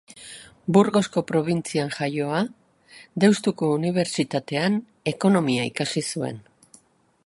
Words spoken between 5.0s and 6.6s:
ekonomia ikasi zuen.